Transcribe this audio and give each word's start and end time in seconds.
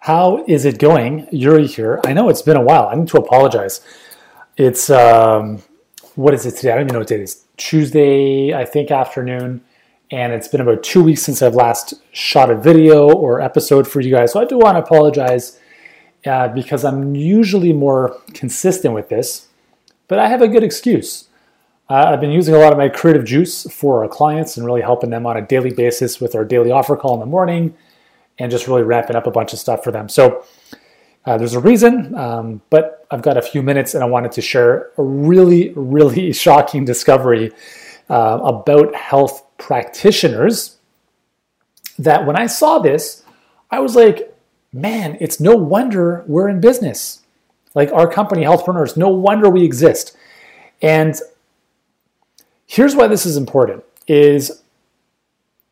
How 0.00 0.42
is 0.48 0.64
it 0.64 0.78
going? 0.78 1.28
Yuri 1.30 1.66
here. 1.66 2.00
I 2.06 2.14
know 2.14 2.30
it's 2.30 2.40
been 2.40 2.56
a 2.56 2.62
while. 2.62 2.88
I 2.88 2.94
need 2.94 3.08
to 3.08 3.18
apologize. 3.18 3.82
It's, 4.56 4.88
um, 4.88 5.62
what 6.14 6.32
is 6.32 6.46
it 6.46 6.56
today? 6.56 6.72
I 6.72 6.76
don't 6.76 6.84
even 6.86 6.94
know 6.94 7.00
what 7.00 7.08
day 7.08 7.16
it 7.16 7.20
is. 7.20 7.44
Tuesday, 7.58 8.54
I 8.54 8.64
think, 8.64 8.90
afternoon. 8.90 9.60
And 10.10 10.32
it's 10.32 10.48
been 10.48 10.62
about 10.62 10.82
two 10.82 11.04
weeks 11.04 11.22
since 11.22 11.42
I've 11.42 11.54
last 11.54 11.92
shot 12.12 12.50
a 12.50 12.56
video 12.56 13.10
or 13.10 13.42
episode 13.42 13.86
for 13.86 14.00
you 14.00 14.10
guys. 14.10 14.32
So 14.32 14.40
I 14.40 14.46
do 14.46 14.56
want 14.56 14.76
to 14.76 14.82
apologize 14.82 15.60
uh, 16.24 16.48
because 16.48 16.82
I'm 16.82 17.14
usually 17.14 17.74
more 17.74 18.16
consistent 18.32 18.94
with 18.94 19.10
this, 19.10 19.48
but 20.08 20.18
I 20.18 20.28
have 20.28 20.40
a 20.40 20.48
good 20.48 20.64
excuse. 20.64 21.28
Uh, 21.90 22.06
I've 22.08 22.20
been 22.22 22.30
using 22.30 22.54
a 22.54 22.58
lot 22.58 22.72
of 22.72 22.78
my 22.78 22.88
creative 22.88 23.26
juice 23.26 23.70
for 23.70 24.02
our 24.02 24.08
clients 24.08 24.56
and 24.56 24.64
really 24.64 24.80
helping 24.80 25.10
them 25.10 25.26
on 25.26 25.36
a 25.36 25.42
daily 25.42 25.74
basis 25.74 26.20
with 26.20 26.34
our 26.34 26.44
daily 26.44 26.70
offer 26.70 26.96
call 26.96 27.14
in 27.14 27.20
the 27.20 27.26
morning 27.26 27.74
and 28.40 28.50
just 28.50 28.66
really 28.66 28.82
wrapping 28.82 29.14
up 29.14 29.26
a 29.26 29.30
bunch 29.30 29.52
of 29.52 29.58
stuff 29.58 29.84
for 29.84 29.92
them. 29.92 30.08
So 30.08 30.44
uh, 31.26 31.36
there's 31.36 31.54
a 31.54 31.60
reason, 31.60 32.14
um, 32.16 32.62
but 32.70 33.06
I've 33.10 33.22
got 33.22 33.36
a 33.36 33.42
few 33.42 33.62
minutes 33.62 33.94
and 33.94 34.02
I 34.02 34.06
wanted 34.06 34.32
to 34.32 34.40
share 34.40 34.90
a 34.96 35.02
really, 35.02 35.72
really 35.76 36.32
shocking 36.44 36.84
discovery 36.84 37.52
uh, 38.08 38.40
about 38.42 38.94
health 38.94 39.46
practitioners 39.58 40.78
that 41.98 42.26
when 42.26 42.34
I 42.34 42.46
saw 42.46 42.78
this, 42.78 43.22
I 43.70 43.80
was 43.80 43.94
like, 43.94 44.34
man, 44.72 45.18
it's 45.20 45.38
no 45.38 45.54
wonder 45.54 46.24
we're 46.26 46.48
in 46.48 46.60
business. 46.60 47.20
Like 47.74 47.92
our 47.92 48.10
company, 48.10 48.42
Healthpreneurs, 48.42 48.96
no 48.96 49.10
wonder 49.10 49.48
we 49.50 49.64
exist. 49.64 50.16
And 50.80 51.14
here's 52.66 52.96
why 52.96 53.06
this 53.06 53.26
is 53.26 53.36
important 53.36 53.84
is 54.08 54.62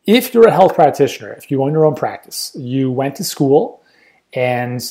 if 0.05 0.33
you're 0.33 0.47
a 0.47 0.51
health 0.51 0.75
practitioner, 0.75 1.33
if 1.33 1.51
you 1.51 1.61
own 1.63 1.71
your 1.71 1.85
own 1.85 1.95
practice, 1.95 2.51
you 2.55 2.91
went 2.91 3.15
to 3.15 3.23
school 3.23 3.83
and 4.33 4.81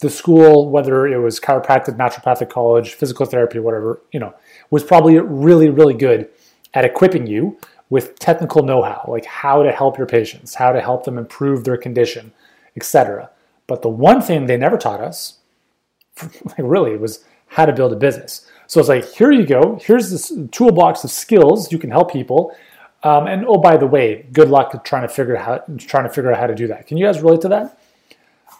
the 0.00 0.10
school, 0.10 0.68
whether 0.68 1.06
it 1.06 1.18
was 1.18 1.40
chiropractic, 1.40 1.96
naturopathic 1.96 2.50
college, 2.50 2.94
physical 2.94 3.24
therapy, 3.26 3.58
whatever, 3.58 4.02
you 4.12 4.20
know, 4.20 4.34
was 4.70 4.84
probably 4.84 5.18
really, 5.18 5.70
really 5.70 5.94
good 5.94 6.28
at 6.74 6.84
equipping 6.84 7.26
you 7.26 7.58
with 7.88 8.18
technical 8.18 8.62
know-how, 8.62 9.04
like 9.08 9.24
how 9.24 9.62
to 9.62 9.72
help 9.72 9.96
your 9.96 10.06
patients, 10.06 10.54
how 10.54 10.72
to 10.72 10.80
help 10.80 11.04
them 11.04 11.16
improve 11.16 11.64
their 11.64 11.76
condition, 11.76 12.32
etc. 12.76 13.30
But 13.66 13.82
the 13.82 13.88
one 13.88 14.20
thing 14.20 14.46
they 14.46 14.56
never 14.56 14.76
taught 14.76 15.00
us, 15.00 15.38
like 16.22 16.58
really, 16.58 16.96
was 16.96 17.24
how 17.46 17.64
to 17.64 17.72
build 17.72 17.92
a 17.92 17.96
business. 17.96 18.46
So 18.66 18.80
it's 18.80 18.88
like, 18.88 19.08
here 19.12 19.30
you 19.30 19.46
go. 19.46 19.78
Here's 19.80 20.10
this 20.10 20.32
toolbox 20.50 21.04
of 21.04 21.10
skills 21.10 21.70
you 21.70 21.78
can 21.78 21.90
help 21.90 22.12
people. 22.12 22.54
Um, 23.06 23.28
and 23.28 23.46
oh, 23.46 23.58
by 23.58 23.76
the 23.76 23.86
way, 23.86 24.26
good 24.32 24.48
luck 24.48 24.84
trying 24.84 25.02
to 25.02 25.08
figure 25.08 25.36
out 25.36 25.78
trying 25.78 26.08
to 26.08 26.10
figure 26.10 26.32
out 26.32 26.40
how 26.40 26.48
to 26.48 26.56
do 26.56 26.66
that. 26.66 26.88
Can 26.88 26.96
you 26.96 27.06
guys 27.06 27.20
relate 27.20 27.40
to 27.42 27.48
that? 27.50 27.78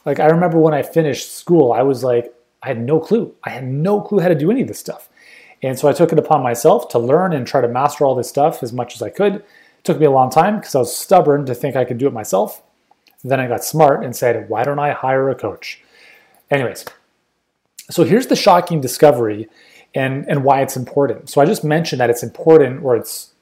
Like 0.05 0.21
I 0.21 0.27
remember 0.27 0.57
when 0.57 0.73
I 0.73 0.83
finished 0.83 1.35
school, 1.35 1.73
I 1.73 1.81
was 1.81 2.01
like, 2.01 2.33
I 2.63 2.69
had 2.69 2.79
no 2.79 2.97
clue. 3.01 3.35
I 3.43 3.49
had 3.49 3.65
no 3.65 3.99
clue 3.99 4.19
how 4.19 4.29
to 4.29 4.35
do 4.35 4.49
any 4.49 4.61
of 4.61 4.69
this 4.69 4.79
stuff. 4.79 5.09
And 5.61 5.77
so 5.77 5.89
I 5.89 5.91
took 5.91 6.13
it 6.13 6.19
upon 6.19 6.43
myself 6.43 6.87
to 6.89 6.99
learn 6.99 7.33
and 7.33 7.45
try 7.45 7.59
to 7.59 7.67
master 7.67 8.05
all 8.05 8.15
this 8.15 8.29
stuff 8.29 8.63
as 8.63 8.71
much 8.71 8.95
as 8.95 9.01
I 9.01 9.09
could. 9.09 9.35
It 9.35 9.43
took 9.83 9.99
me 9.99 10.05
a 10.05 10.11
long 10.11 10.29
time 10.29 10.59
because 10.59 10.75
I 10.75 10.79
was 10.79 10.95
stubborn 10.95 11.45
to 11.47 11.53
think 11.53 11.75
I 11.75 11.83
could 11.83 11.97
do 11.97 12.07
it 12.07 12.13
myself. 12.13 12.63
Then 13.25 13.41
I 13.41 13.47
got 13.47 13.65
smart 13.65 14.05
and 14.05 14.15
said, 14.15 14.47
why 14.47 14.63
don't 14.63 14.79
I 14.79 14.93
hire 14.93 15.29
a 15.29 15.35
coach? 15.35 15.81
Anyways, 16.49 16.85
so 17.89 18.05
here's 18.05 18.27
the 18.27 18.35
shocking 18.37 18.79
discovery 18.79 19.49
and, 19.93 20.25
and 20.29 20.45
why 20.45 20.61
it's 20.61 20.77
important. 20.77 21.29
So 21.29 21.41
I 21.41 21.45
just 21.45 21.65
mentioned 21.65 21.99
that 21.99 22.09
it's 22.09 22.23
important 22.23 22.85
or 22.85 22.95
it's, 22.95 23.33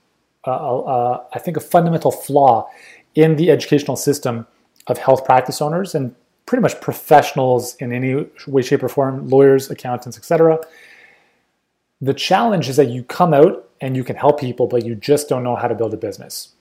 uh, 0.52 1.24
I 1.34 1.40
think, 1.40 1.58
a 1.58 1.62
fundamental 1.62 2.12
flaw 2.12 2.70
in 3.16 3.36
the 3.36 3.52
educational 3.52 3.96
system 3.96 4.48
of 4.88 4.98
health 4.98 5.26
practice 5.26 5.62
owners 5.62 5.96
and 5.96 6.16
pretty 6.46 6.62
much 6.62 6.80
professionals 6.82 7.76
in 7.78 7.92
any 7.92 8.28
way, 8.48 8.62
shape, 8.62 8.84
or 8.84 8.90
form, 8.90 9.28
lawyers, 9.28 9.70
accountants, 9.72 10.18
etc. 10.18 10.60
The 12.02 12.14
challenge 12.14 12.70
is 12.70 12.76
that 12.76 12.90
you 12.90 13.04
come 13.04 13.34
out 13.34 13.68
and 13.82 13.96
you 13.96 14.04
can 14.04 14.16
help 14.16 14.40
people, 14.40 14.68
but 14.68 14.86
you 14.86 14.96
just 14.96 15.28
don't 15.28 15.44
know 15.44 15.56
how 15.56 15.68
to 15.68 15.76
build 15.76 15.94
a 15.94 15.98
business. 15.98 16.54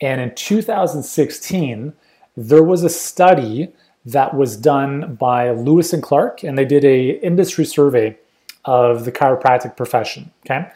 And 0.00 0.20
in 0.20 0.34
2016, 0.34 1.92
there 2.36 2.62
was 2.62 2.84
a 2.84 2.88
study 2.88 3.72
that 4.06 4.34
was 4.34 4.56
done 4.56 5.14
by 5.16 5.50
Lewis 5.50 5.92
and 5.92 6.02
Clark, 6.02 6.42
and 6.42 6.56
they 6.56 6.64
did 6.64 6.84
a 6.84 7.20
industry 7.24 7.64
survey 7.64 8.16
of 8.64 9.04
the 9.04 9.12
chiropractic 9.12 9.76
profession. 9.76 10.30
Okay, 10.46 10.70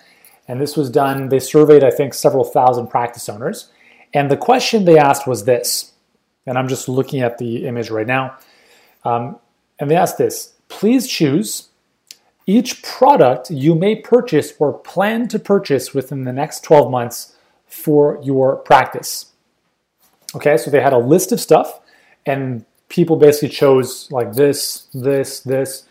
and 0.47 0.61
this 0.61 0.77
was 0.77 0.91
done. 0.91 1.29
They 1.29 1.41
surveyed, 1.41 1.85
I 1.85 1.91
think, 1.91 2.15
several 2.15 2.45
thousand 2.45 2.89
practice 2.89 3.29
owners, 3.29 3.71
and 4.13 4.31
the 4.31 4.37
question 4.37 4.85
they 4.85 4.99
asked 4.99 5.27
was 5.27 5.45
this 5.45 5.95
and 6.47 6.59
I'm 6.59 6.69
just 6.69 6.89
looking 6.89 7.21
at 7.21 7.39
the 7.39 7.67
image 7.67 7.91
right 7.91 8.07
now. 8.07 8.37
Um, 9.05 9.39
and 9.79 9.91
they 9.91 9.97
asked 9.97 10.19
this 10.19 10.55
please 10.69 11.07
choose 11.07 11.69
each 12.47 12.83
product 12.83 13.51
you 13.51 13.75
may 13.75 13.97
purchase 13.97 14.53
or 14.59 14.73
plan 14.79 15.29
to 15.29 15.39
purchase 15.39 15.95
within 15.95 16.25
the 16.25 16.33
next 16.33 16.63
12 16.65 16.91
months 16.91 17.37
for 17.67 18.21
your 18.23 18.57
practice. 18.57 19.33
Okay, 20.35 20.57
so 20.57 20.71
they 20.71 20.81
had 20.81 20.93
a 20.93 20.99
list 20.99 21.33
of 21.33 21.41
stuff, 21.41 21.81
and 22.27 22.65
people 22.89 23.17
basically 23.17 23.51
chose 23.51 24.11
like 24.11 24.33
this, 24.33 24.89
this, 24.93 25.41
this. 25.41 25.85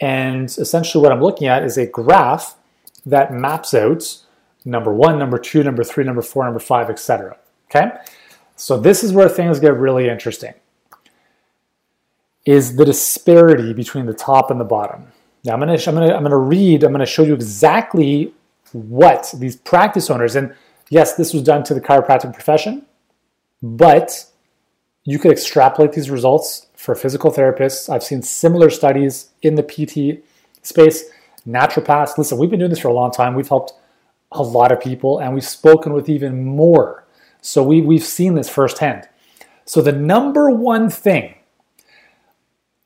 And 0.00 0.44
essentially, 0.44 1.02
what 1.02 1.10
I'm 1.10 1.20
looking 1.20 1.48
at 1.48 1.64
is 1.64 1.76
a 1.76 1.86
graph 1.86 2.56
that 3.08 3.32
maps 3.32 3.74
out 3.74 4.18
number 4.64 4.92
one, 4.92 5.18
number 5.18 5.38
two, 5.38 5.62
number 5.62 5.82
three, 5.82 6.04
number 6.04 6.22
four, 6.22 6.44
number 6.44 6.60
five, 6.60 6.90
etc. 6.90 7.36
Okay, 7.70 7.90
so 8.56 8.78
this 8.78 9.02
is 9.02 9.12
where 9.12 9.28
things 9.28 9.60
get 9.60 9.74
really 9.76 10.08
interesting. 10.08 10.54
Is 12.44 12.76
the 12.76 12.84
disparity 12.84 13.72
between 13.72 14.06
the 14.06 14.14
top 14.14 14.50
and 14.50 14.60
the 14.60 14.64
bottom. 14.64 15.08
Now 15.44 15.54
I'm 15.54 15.60
gonna 15.60 15.74
I'm 15.74 15.94
gonna 15.94 16.14
I'm 16.14 16.22
gonna 16.22 16.36
read, 16.36 16.82
I'm 16.82 16.92
gonna 16.92 17.06
show 17.06 17.22
you 17.22 17.34
exactly 17.34 18.32
what 18.72 19.32
these 19.36 19.56
practice 19.56 20.10
owners, 20.10 20.36
and 20.36 20.54
yes, 20.90 21.14
this 21.14 21.32
was 21.32 21.42
done 21.42 21.62
to 21.64 21.74
the 21.74 21.80
chiropractic 21.80 22.32
profession, 22.32 22.86
but 23.62 24.26
you 25.04 25.18
could 25.18 25.32
extrapolate 25.32 25.92
these 25.92 26.10
results 26.10 26.66
for 26.74 26.94
physical 26.94 27.30
therapists. 27.30 27.88
I've 27.88 28.02
seen 28.02 28.22
similar 28.22 28.70
studies 28.70 29.30
in 29.42 29.54
the 29.54 29.62
PT 29.62 30.22
space. 30.62 31.04
Naturopaths, 31.48 32.18
listen, 32.18 32.38
we've 32.38 32.50
been 32.50 32.58
doing 32.58 32.70
this 32.70 32.80
for 32.80 32.88
a 32.88 32.92
long 32.92 33.10
time. 33.10 33.34
We've 33.34 33.48
helped 33.48 33.72
a 34.32 34.42
lot 34.42 34.70
of 34.70 34.80
people, 34.80 35.18
and 35.18 35.32
we've 35.32 35.44
spoken 35.44 35.94
with 35.94 36.08
even 36.08 36.44
more 36.44 37.06
so 37.40 37.62
we, 37.62 37.80
we've 37.80 38.04
seen 38.04 38.34
this 38.34 38.48
firsthand. 38.48 39.08
So 39.64 39.80
the 39.82 39.92
number 39.92 40.50
one 40.50 40.90
thing 40.90 41.34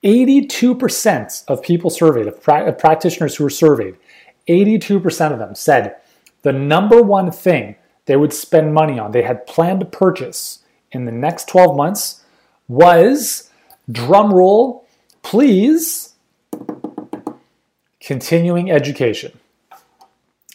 82% 0.05 1.45
of 1.47 1.63
people 1.63 1.91
surveyed, 1.91 2.27
of, 2.27 2.43
pra- 2.43 2.67
of 2.67 2.79
practitioners 2.79 3.37
who 3.37 3.45
were 3.45 3.51
surveyed, 3.51 3.97
82% 4.49 5.33
of 5.33 5.39
them 5.39 5.55
said 5.55 5.97
the 6.43 6.53
number 6.53 7.01
one 7.01 7.31
thing 7.31 7.77
they 8.07 8.17
would 8.17 8.33
spend 8.33 8.75
money 8.75 8.99
on, 8.99 9.13
they 9.13 9.23
had 9.23 9.47
planned 9.47 9.81
to 9.81 9.87
purchase 9.87 10.65
in 10.91 11.05
the 11.05 11.13
next 11.13 11.49
12 11.49 11.77
months 11.77 12.25
was 12.67 13.51
drum 13.91 14.33
roll, 14.33 14.87
please, 15.23 16.12
continuing 18.03 18.71
education, 18.71 19.33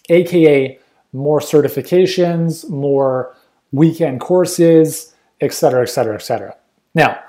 aka 0.09 0.78
more 1.13 1.40
certifications, 1.40 2.69
more 2.69 3.35
weekend 3.72 4.19
courses, 4.19 5.16
etc., 5.41 5.81
etc., 5.81 6.16
etc. 6.16 6.56
Now, 6.94 7.19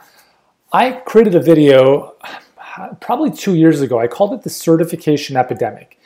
I 0.72 0.92
created 0.92 1.34
a 1.34 1.40
video 1.40 2.14
probably 3.00 3.30
two 3.30 3.54
years 3.54 3.80
ago. 3.80 3.98
I 3.98 4.06
called 4.06 4.34
it 4.34 4.42
the 4.42 4.50
certification 4.50 5.36
epidemic. 5.36 5.98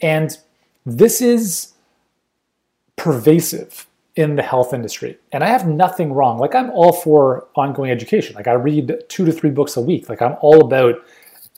And 0.00 0.36
this 0.84 1.22
is 1.22 1.72
pervasive 2.96 3.86
in 4.14 4.36
the 4.36 4.42
health 4.42 4.74
industry. 4.74 5.18
And 5.32 5.42
I 5.42 5.46
have 5.46 5.66
nothing 5.66 6.12
wrong. 6.12 6.38
Like, 6.38 6.54
I'm 6.54 6.70
all 6.70 6.92
for 6.92 7.46
ongoing 7.54 7.90
education. 7.90 8.34
Like, 8.34 8.46
I 8.46 8.52
read 8.52 9.04
two 9.08 9.24
to 9.24 9.32
three 9.32 9.50
books 9.50 9.76
a 9.76 9.80
week. 9.80 10.08
Like, 10.08 10.20
I'm 10.20 10.36
all 10.40 10.64
about, 10.64 10.96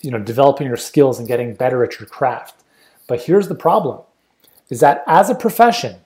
you 0.05 0.11
know, 0.11 0.19
developing 0.19 0.67
your 0.67 0.77
skills 0.77 1.19
and 1.19 1.27
getting 1.27 1.55
better 1.55 1.83
at 1.83 1.99
your 1.99 2.09
craft. 2.09 2.63
But 3.07 3.23
here's 3.23 3.49
the 3.49 3.55
problem 3.55 4.01
is 4.71 4.81
that 4.81 5.05
as 5.07 5.31
a 5.31 5.35
profession, 5.35 5.97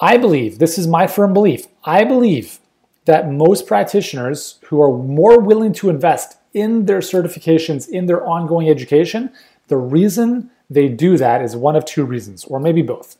I 0.00 0.16
believe, 0.16 0.58
this 0.58 0.78
is 0.78 0.86
my 0.86 1.06
firm 1.06 1.32
belief, 1.32 1.66
I 1.84 2.04
believe 2.04 2.60
that 3.04 3.30
most 3.30 3.66
practitioners 3.66 4.58
who 4.66 4.80
are 4.80 4.96
more 4.96 5.40
willing 5.40 5.72
to 5.74 5.90
invest 5.90 6.38
in 6.54 6.86
their 6.86 7.00
certifications, 7.00 7.88
in 7.88 8.06
their 8.06 8.24
ongoing 8.26 8.68
education, 8.68 9.30
the 9.68 9.76
reason 9.76 10.50
they 10.70 10.88
do 10.88 11.16
that 11.16 11.42
is 11.42 11.56
one 11.56 11.76
of 11.76 11.84
two 11.84 12.04
reasons, 12.04 12.44
or 12.44 12.60
maybe 12.60 12.82
both. 12.82 13.16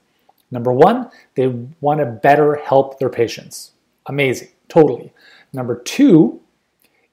Number 0.51 0.73
one, 0.73 1.11
they 1.35 1.49
want 1.81 2.01
to 2.01 2.07
better 2.07 2.57
help 2.57 2.99
their 2.99 3.09
patients. 3.09 3.73
Amazing, 4.07 4.49
totally. 4.69 5.13
Number 5.53 5.77
two 5.77 6.41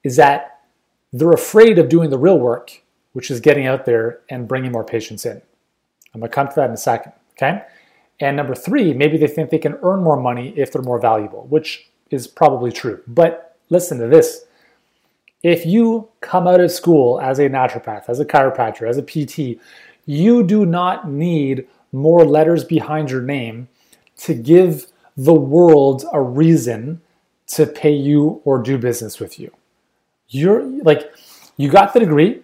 is 0.04 0.16
that 0.16 0.55
they're 1.18 1.32
afraid 1.32 1.78
of 1.78 1.88
doing 1.88 2.10
the 2.10 2.18
real 2.18 2.38
work, 2.38 2.82
which 3.12 3.30
is 3.30 3.40
getting 3.40 3.66
out 3.66 3.84
there 3.86 4.20
and 4.28 4.46
bringing 4.46 4.72
more 4.72 4.84
patients 4.84 5.24
in. 5.24 5.40
I'm 6.14 6.20
going 6.20 6.30
to 6.30 6.34
come 6.34 6.48
to 6.48 6.54
that 6.56 6.68
in 6.68 6.74
a 6.74 6.76
second, 6.76 7.12
okay? 7.32 7.62
And 8.20 8.36
number 8.36 8.54
three, 8.54 8.92
maybe 8.92 9.16
they 9.18 9.26
think 9.26 9.50
they 9.50 9.58
can 9.58 9.78
earn 9.82 10.02
more 10.02 10.20
money 10.20 10.52
if 10.56 10.72
they're 10.72 10.82
more 10.82 11.00
valuable, 11.00 11.46
which 11.48 11.90
is 12.10 12.26
probably 12.26 12.72
true. 12.72 13.02
But 13.06 13.56
listen 13.68 13.98
to 13.98 14.06
this 14.06 14.44
If 15.42 15.66
you 15.66 16.08
come 16.20 16.46
out 16.46 16.60
of 16.60 16.70
school 16.70 17.20
as 17.20 17.38
a 17.38 17.48
naturopath, 17.48 18.08
as 18.08 18.20
a 18.20 18.24
chiropractor, 18.24 18.88
as 18.88 18.98
a 18.98 19.02
PT, 19.02 19.60
you 20.06 20.42
do 20.42 20.64
not 20.64 21.08
need 21.08 21.66
more 21.92 22.24
letters 22.24 22.64
behind 22.64 23.10
your 23.10 23.22
name 23.22 23.68
to 24.18 24.34
give 24.34 24.86
the 25.16 25.34
world 25.34 26.04
a 26.12 26.20
reason 26.20 27.00
to 27.48 27.66
pay 27.66 27.92
you 27.92 28.40
or 28.44 28.62
do 28.62 28.76
business 28.76 29.20
with 29.20 29.38
you. 29.38 29.50
You're 30.28 30.62
like, 30.82 31.12
you 31.56 31.70
got 31.70 31.94
the 31.94 32.00
degree, 32.00 32.42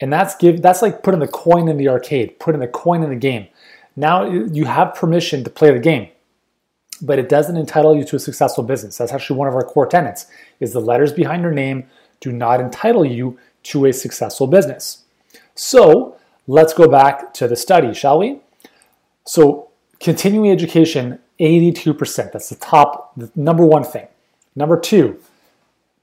and 0.00 0.12
that's 0.12 0.36
give 0.36 0.62
that's 0.62 0.82
like 0.82 1.02
putting 1.02 1.20
the 1.20 1.28
coin 1.28 1.68
in 1.68 1.76
the 1.76 1.88
arcade, 1.88 2.38
putting 2.38 2.60
the 2.60 2.68
coin 2.68 3.02
in 3.02 3.10
the 3.10 3.16
game. 3.16 3.48
Now 3.96 4.24
you 4.24 4.64
have 4.64 4.94
permission 4.94 5.42
to 5.44 5.50
play 5.50 5.72
the 5.72 5.80
game, 5.80 6.08
but 7.02 7.18
it 7.18 7.28
doesn't 7.28 7.56
entitle 7.56 7.96
you 7.96 8.04
to 8.04 8.16
a 8.16 8.20
successful 8.20 8.62
business. 8.62 8.96
That's 8.98 9.12
actually 9.12 9.38
one 9.38 9.48
of 9.48 9.54
our 9.54 9.64
core 9.64 9.86
tenets: 9.86 10.26
is 10.60 10.72
the 10.72 10.80
letters 10.80 11.12
behind 11.12 11.42
your 11.42 11.52
name 11.52 11.88
do 12.20 12.32
not 12.32 12.60
entitle 12.60 13.04
you 13.04 13.38
to 13.64 13.86
a 13.86 13.92
successful 13.92 14.46
business. 14.46 15.04
So 15.54 16.16
let's 16.46 16.72
go 16.72 16.88
back 16.88 17.32
to 17.34 17.48
the 17.48 17.56
study, 17.56 17.94
shall 17.94 18.18
we? 18.18 18.40
So 19.24 19.68
continuing 20.00 20.50
education, 20.50 21.18
82%. 21.40 22.32
That's 22.32 22.48
the 22.48 22.56
top, 22.56 23.14
the 23.16 23.30
number 23.36 23.64
one 23.64 23.84
thing. 23.84 24.08
Number 24.56 24.78
two, 24.78 25.20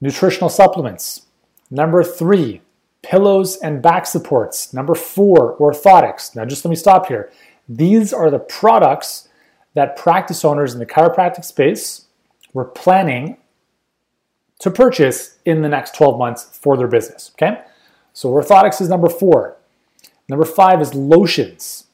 nutritional 0.00 0.48
supplements. 0.48 1.22
Number 1.70 2.02
three, 2.04 2.62
pillows 3.02 3.56
and 3.56 3.82
back 3.82 4.06
supports. 4.06 4.72
Number 4.72 4.94
four, 4.94 5.56
orthotics. 5.58 6.34
Now, 6.34 6.44
just 6.44 6.64
let 6.64 6.70
me 6.70 6.76
stop 6.76 7.06
here. 7.06 7.30
These 7.68 8.12
are 8.12 8.30
the 8.30 8.38
products 8.38 9.28
that 9.74 9.96
practice 9.96 10.44
owners 10.44 10.72
in 10.72 10.78
the 10.78 10.86
chiropractic 10.86 11.44
space 11.44 12.06
were 12.52 12.64
planning 12.64 13.36
to 14.58 14.70
purchase 14.70 15.38
in 15.44 15.62
the 15.62 15.68
next 15.68 15.94
12 15.94 16.18
months 16.18 16.44
for 16.58 16.76
their 16.76 16.88
business. 16.88 17.32
Okay? 17.34 17.62
So, 18.12 18.30
orthotics 18.30 18.80
is 18.80 18.88
number 18.88 19.08
four. 19.08 19.56
Number 20.28 20.44
five 20.44 20.80
is 20.80 20.94
lotions. 20.94 21.84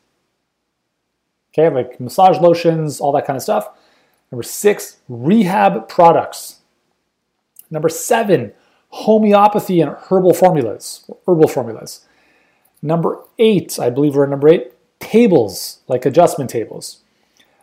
Okay, 1.53 1.69
like 1.69 2.01
massage 2.01 2.39
lotions, 2.39 3.01
all 3.01 3.13
that 3.13 3.27
kind 3.27 3.37
of 3.37 3.43
stuff. 3.43 3.69
Number 4.31 4.43
six, 4.43 4.99
rehab 5.09 5.89
products. 5.89 6.61
Number 7.73 7.89
seven, 7.89 8.53
homeopathy 8.91 9.81
and 9.81 9.97
herbal 10.09 10.35
formulas, 10.35 11.11
herbal 11.27 11.49
formulas. 11.49 12.07
Number 12.83 13.19
eight, 13.39 13.79
I 13.81 13.89
believe 13.89 14.15
we're 14.15 14.25
at 14.25 14.31
number 14.31 14.49
eight, 14.49 14.73
tables, 15.01 15.81
like 15.89 16.05
adjustment 16.05 16.51
tables. 16.51 16.99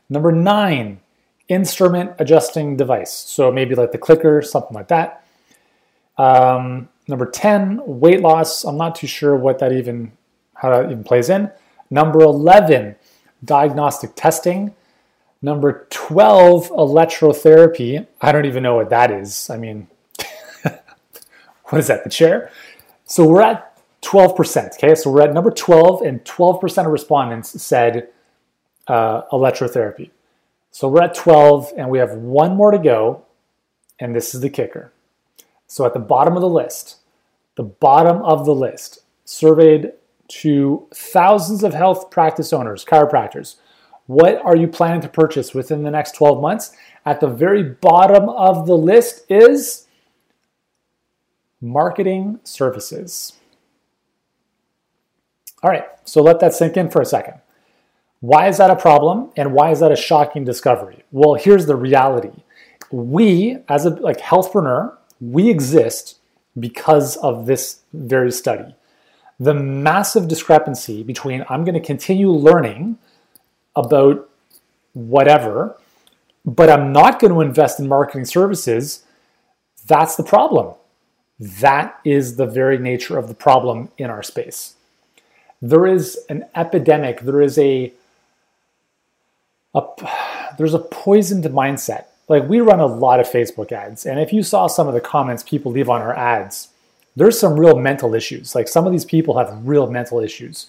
Number 0.09 0.31
nine, 0.31 0.99
instrument 1.47 2.13
adjusting 2.17 2.75
device. 2.75 3.13
So 3.13 3.51
maybe 3.51 3.75
like 3.75 3.91
the 3.91 3.99
clicker, 3.99 4.41
something 4.41 4.73
like 4.73 4.87
that. 4.87 5.23
Um, 6.17 6.89
number 7.07 7.29
10, 7.29 7.81
weight 7.85 8.21
loss. 8.21 8.63
I'm 8.63 8.77
not 8.77 8.95
too 8.95 9.07
sure 9.07 9.35
what 9.35 9.59
that 9.59 9.71
even, 9.71 10.11
how 10.55 10.71
that 10.71 10.85
even 10.85 11.03
plays 11.03 11.29
in. 11.29 11.51
Number 11.91 12.21
11, 12.21 12.95
diagnostic 13.45 14.11
testing. 14.15 14.73
Number 15.41 15.87
12, 15.91 16.69
electrotherapy. 16.69 18.07
I 18.19 18.31
don't 18.31 18.45
even 18.45 18.63
know 18.63 18.75
what 18.75 18.89
that 18.89 19.11
is. 19.11 19.49
I 19.49 19.57
mean, 19.57 19.87
what 21.69 21.79
is 21.79 21.87
that, 21.87 22.03
the 22.03 22.09
chair? 22.09 22.51
So 23.05 23.27
we're 23.27 23.41
at 23.41 23.77
12%. 24.01 24.73
Okay, 24.75 24.95
so 24.95 25.11
we're 25.11 25.21
at 25.21 25.33
number 25.33 25.51
12, 25.51 26.01
and 26.01 26.23
12% 26.23 26.85
of 26.85 26.91
respondents 26.91 27.61
said 27.61 28.09
uh, 28.87 29.23
electrotherapy. 29.31 30.11
So 30.71 30.87
we're 30.87 31.03
at 31.03 31.15
12, 31.15 31.73
and 31.77 31.89
we 31.89 31.99
have 31.99 32.13
one 32.13 32.55
more 32.55 32.71
to 32.71 32.79
go, 32.79 33.25
and 33.99 34.15
this 34.15 34.33
is 34.33 34.41
the 34.41 34.49
kicker. 34.49 34.91
So 35.67 35.85
at 35.85 35.93
the 35.93 35.99
bottom 35.99 36.35
of 36.35 36.41
the 36.41 36.49
list, 36.49 36.97
the 37.55 37.63
bottom 37.63 38.21
of 38.21 38.45
the 38.45 38.55
list, 38.55 38.99
surveyed 39.25 39.91
to 40.29 40.87
thousands 40.93 41.63
of 41.63 41.73
health 41.73 42.09
practice 42.09 42.53
owners, 42.53 42.85
chiropractors. 42.85 43.55
What 44.05 44.37
are 44.37 44.55
you 44.55 44.67
planning 44.67 45.01
to 45.01 45.09
purchase 45.09 45.53
within 45.53 45.83
the 45.83 45.91
next 45.91 46.13
12 46.15 46.41
months? 46.41 46.71
At 47.05 47.19
the 47.19 47.27
very 47.27 47.63
bottom 47.63 48.29
of 48.29 48.65
the 48.65 48.77
list 48.77 49.25
is 49.29 49.87
marketing 51.61 52.39
services. 52.43 53.33
All 55.61 55.69
right, 55.69 55.85
so 56.05 56.21
let 56.21 56.39
that 56.39 56.53
sink 56.53 56.77
in 56.77 56.89
for 56.89 57.01
a 57.01 57.05
second. 57.05 57.35
Why 58.21 58.47
is 58.47 58.57
that 58.57 58.69
a 58.69 58.75
problem 58.75 59.31
and 59.35 59.53
why 59.53 59.71
is 59.71 59.79
that 59.79 59.91
a 59.91 59.95
shocking 59.95 60.43
discovery? 60.43 61.03
Well, 61.11 61.35
here's 61.35 61.65
the 61.65 61.75
reality. 61.75 62.31
We 62.91 63.59
as 63.67 63.85
a 63.85 63.91
like 63.91 64.19
healthpreneur, 64.19 64.95
we 65.21 65.49
exist 65.49 66.17
because 66.59 67.17
of 67.17 67.45
this 67.45 67.81
very 67.93 68.31
study. 68.31 68.75
The 69.39 69.53
massive 69.53 70.27
discrepancy 70.27 71.03
between 71.03 71.45
I'm 71.49 71.63
going 71.63 71.79
to 71.79 71.85
continue 71.85 72.29
learning 72.29 72.97
about 73.75 74.29
whatever, 74.93 75.77
but 76.45 76.69
I'm 76.69 76.91
not 76.91 77.19
going 77.19 77.33
to 77.33 77.41
invest 77.41 77.79
in 77.79 77.87
marketing 77.87 78.25
services, 78.25 79.03
that's 79.87 80.15
the 80.15 80.23
problem. 80.23 80.75
That 81.39 81.99
is 82.03 82.35
the 82.35 82.45
very 82.45 82.77
nature 82.77 83.17
of 83.17 83.27
the 83.27 83.33
problem 83.33 83.89
in 83.97 84.09
our 84.09 84.23
space. 84.23 84.75
There 85.61 85.85
is 85.85 86.17
an 86.29 86.45
epidemic, 86.55 87.21
there 87.21 87.41
is 87.41 87.57
a, 87.57 87.93
a 89.73 89.81
there's 90.57 90.73
a 90.73 90.79
poisoned 90.79 91.45
mindset. 91.45 92.05
Like 92.27 92.47
we 92.47 92.59
run 92.59 92.79
a 92.79 92.85
lot 92.85 93.19
of 93.19 93.27
Facebook 93.27 93.71
ads, 93.71 94.05
and 94.05 94.19
if 94.19 94.31
you 94.33 94.43
saw 94.43 94.67
some 94.67 94.87
of 94.87 94.93
the 94.93 95.01
comments 95.01 95.43
people 95.43 95.71
leave 95.71 95.89
on 95.89 96.01
our 96.01 96.15
ads, 96.15 96.69
there's 97.15 97.39
some 97.39 97.59
real 97.59 97.77
mental 97.77 98.13
issues. 98.13 98.55
Like 98.55 98.67
some 98.67 98.85
of 98.85 98.91
these 98.91 99.05
people 99.05 99.37
have 99.37 99.67
real 99.67 99.89
mental 99.89 100.19
issues. 100.19 100.67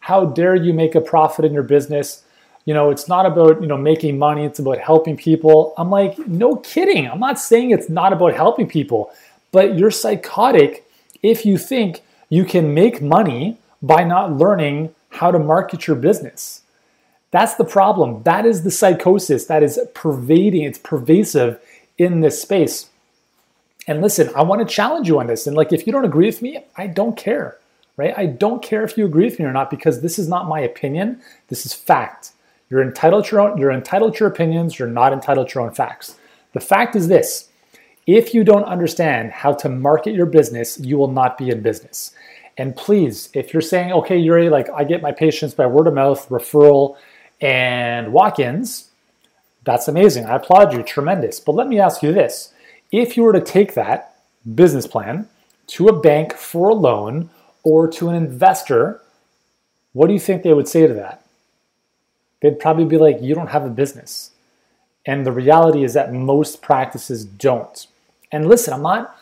How 0.00 0.24
dare 0.24 0.54
you 0.54 0.72
make 0.72 0.94
a 0.94 1.00
profit 1.00 1.44
in 1.44 1.52
your 1.52 1.62
business? 1.62 2.22
You 2.64 2.74
know, 2.74 2.90
it's 2.90 3.08
not 3.08 3.26
about, 3.26 3.60
you 3.60 3.66
know, 3.66 3.76
making 3.76 4.18
money, 4.18 4.44
it's 4.44 4.58
about 4.58 4.78
helping 4.78 5.16
people. 5.16 5.74
I'm 5.76 5.90
like, 5.90 6.18
no 6.26 6.56
kidding. 6.56 7.06
I'm 7.06 7.20
not 7.20 7.38
saying 7.38 7.70
it's 7.70 7.88
not 7.88 8.12
about 8.12 8.34
helping 8.34 8.66
people. 8.66 9.12
But 9.52 9.76
you're 9.76 9.90
psychotic 9.90 10.88
if 11.22 11.44
you 11.44 11.58
think 11.58 12.02
you 12.28 12.44
can 12.44 12.74
make 12.74 13.02
money 13.02 13.58
by 13.82 14.04
not 14.04 14.36
learning 14.36 14.94
how 15.10 15.30
to 15.30 15.38
market 15.38 15.86
your 15.86 15.96
business. 15.96 16.62
That's 17.30 17.54
the 17.54 17.64
problem. 17.64 18.22
That 18.24 18.46
is 18.46 18.62
the 18.62 18.70
psychosis 18.70 19.46
that 19.46 19.62
is 19.62 19.78
pervading, 19.94 20.62
it's 20.62 20.78
pervasive 20.78 21.60
in 21.98 22.20
this 22.20 22.40
space. 22.40 22.88
And 23.86 24.00
listen, 24.00 24.30
I 24.36 24.42
want 24.42 24.66
to 24.66 24.74
challenge 24.74 25.08
you 25.08 25.18
on 25.20 25.26
this. 25.26 25.46
And 25.46 25.56
like, 25.56 25.72
if 25.72 25.86
you 25.86 25.92
don't 25.92 26.04
agree 26.04 26.26
with 26.26 26.42
me, 26.42 26.58
I 26.76 26.86
don't 26.86 27.16
care, 27.16 27.56
right? 27.96 28.14
I 28.16 28.26
don't 28.26 28.62
care 28.62 28.84
if 28.84 28.96
you 28.96 29.04
agree 29.04 29.24
with 29.24 29.38
me 29.38 29.44
or 29.44 29.52
not 29.52 29.70
because 29.70 30.00
this 30.00 30.18
is 30.18 30.28
not 30.28 30.48
my 30.48 30.60
opinion. 30.60 31.20
This 31.48 31.66
is 31.66 31.72
fact. 31.72 32.32
You're 32.68 32.82
entitled 32.82 33.24
to 33.26 33.32
your 33.32 33.40
own, 33.40 33.58
you're 33.58 33.72
entitled 33.72 34.14
to 34.14 34.20
your 34.20 34.28
opinions. 34.28 34.78
You're 34.78 34.88
not 34.88 35.12
entitled 35.12 35.48
to 35.48 35.54
your 35.58 35.66
own 35.66 35.74
facts. 35.74 36.16
The 36.52 36.60
fact 36.60 36.94
is 36.94 37.08
this 37.08 37.48
if 38.16 38.34
you 38.34 38.44
don't 38.44 38.64
understand 38.64 39.30
how 39.32 39.52
to 39.52 39.68
market 39.68 40.14
your 40.14 40.26
business, 40.26 40.78
you 40.80 40.96
will 40.96 41.10
not 41.10 41.36
be 41.36 41.50
in 41.50 41.62
business. 41.62 42.12
And 42.56 42.74
please, 42.74 43.30
if 43.34 43.52
you're 43.52 43.60
saying, 43.60 43.92
okay, 43.92 44.18
Yuri, 44.18 44.48
like 44.48 44.68
I 44.70 44.84
get 44.84 45.02
my 45.02 45.12
patients 45.12 45.54
by 45.54 45.66
word 45.66 45.86
of 45.86 45.94
mouth, 45.94 46.28
referral, 46.28 46.96
and 47.40 48.12
walk 48.12 48.38
ins, 48.38 48.90
that's 49.64 49.88
amazing. 49.88 50.26
I 50.26 50.36
applaud 50.36 50.72
you, 50.72 50.82
tremendous. 50.82 51.40
But 51.40 51.54
let 51.54 51.68
me 51.68 51.78
ask 51.78 52.02
you 52.02 52.12
this 52.12 52.52
if 52.90 53.16
you 53.16 53.22
were 53.22 53.32
to 53.32 53.40
take 53.40 53.74
that 53.74 54.16
business 54.54 54.86
plan 54.86 55.28
to 55.68 55.88
a 55.88 56.00
bank 56.00 56.34
for 56.34 56.70
a 56.70 56.74
loan 56.74 57.30
or 57.62 57.86
to 57.88 58.08
an 58.08 58.16
investor, 58.16 59.00
what 59.92 60.06
do 60.06 60.12
you 60.12 60.20
think 60.20 60.42
they 60.42 60.54
would 60.54 60.68
say 60.68 60.86
to 60.86 60.94
that? 60.94 61.24
They'd 62.42 62.58
probably 62.58 62.84
be 62.84 62.96
like, 62.96 63.20
You 63.20 63.34
don't 63.34 63.50
have 63.50 63.64
a 63.64 63.70
business. 63.70 64.32
And 65.06 65.24
the 65.24 65.32
reality 65.32 65.84
is 65.84 65.94
that 65.94 66.12
most 66.12 66.60
practices 66.62 67.24
don't. 67.24 67.86
And 68.32 68.48
listen, 68.48 68.72
I'm 68.74 68.82
not 68.82 69.16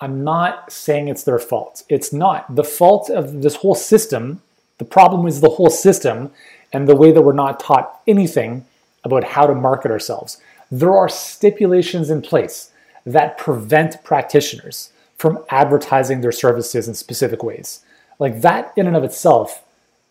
I'm 0.00 0.24
not 0.24 0.70
saying 0.72 1.08
it's 1.08 1.22
their 1.22 1.38
fault. 1.38 1.82
It's 1.88 2.12
not. 2.12 2.54
The 2.54 2.64
fault 2.64 3.08
of 3.08 3.42
this 3.42 3.56
whole 3.56 3.74
system, 3.74 4.42
the 4.78 4.84
problem 4.84 5.26
is 5.26 5.40
the 5.40 5.50
whole 5.50 5.70
system 5.70 6.30
and 6.72 6.88
the 6.88 6.96
way 6.96 7.12
that 7.12 7.22
we're 7.22 7.32
not 7.32 7.60
taught 7.60 8.00
anything 8.06 8.66
about 9.04 9.24
how 9.24 9.46
to 9.46 9.54
market 9.54 9.90
ourselves. 9.90 10.40
There 10.70 10.94
are 10.94 11.08
stipulations 11.08 12.10
in 12.10 12.22
place 12.22 12.70
that 13.06 13.38
prevent 13.38 14.02
practitioners 14.02 14.90
from 15.16 15.44
advertising 15.48 16.20
their 16.20 16.32
services 16.32 16.88
in 16.88 16.94
specific 16.94 17.42
ways. 17.42 17.80
Like 18.18 18.40
that 18.40 18.72
in 18.76 18.86
and 18.86 18.96
of 18.96 19.04
itself 19.04 19.62